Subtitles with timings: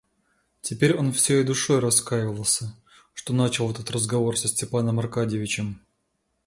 [0.63, 2.75] Теперь он всею душой раскаивался,
[3.13, 5.79] что начал этот разговор со Степаном Аркадьичем.